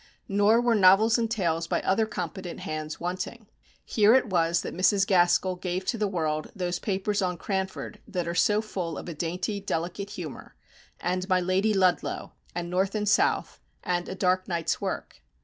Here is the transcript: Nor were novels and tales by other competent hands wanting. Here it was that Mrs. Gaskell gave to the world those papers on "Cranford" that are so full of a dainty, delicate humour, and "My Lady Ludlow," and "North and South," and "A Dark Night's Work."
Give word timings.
Nor 0.27 0.61
were 0.61 0.73
novels 0.73 1.19
and 1.19 1.29
tales 1.29 1.67
by 1.67 1.79
other 1.83 2.07
competent 2.07 2.61
hands 2.61 2.99
wanting. 2.99 3.45
Here 3.85 4.15
it 4.15 4.31
was 4.31 4.63
that 4.63 4.73
Mrs. 4.73 5.05
Gaskell 5.05 5.55
gave 5.57 5.85
to 5.85 5.95
the 5.99 6.07
world 6.07 6.51
those 6.55 6.79
papers 6.79 7.21
on 7.21 7.37
"Cranford" 7.37 7.99
that 8.07 8.27
are 8.27 8.33
so 8.33 8.63
full 8.63 8.97
of 8.97 9.07
a 9.07 9.13
dainty, 9.13 9.59
delicate 9.59 10.09
humour, 10.09 10.55
and 10.99 11.29
"My 11.29 11.39
Lady 11.39 11.71
Ludlow," 11.75 12.31
and 12.55 12.67
"North 12.67 12.95
and 12.95 13.07
South," 13.07 13.59
and 13.83 14.09
"A 14.09 14.15
Dark 14.15 14.47
Night's 14.47 14.81
Work." 14.81 15.21